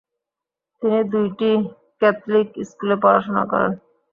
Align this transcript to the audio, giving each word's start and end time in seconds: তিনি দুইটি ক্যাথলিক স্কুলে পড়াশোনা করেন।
তিনি 0.81 0.99
দুইটি 1.13 1.49
ক্যাথলিক 2.01 2.47
স্কুলে 2.69 2.95
পড়াশোনা 3.03 3.43
করেন। 3.51 3.71